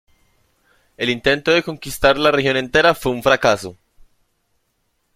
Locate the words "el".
0.97-1.11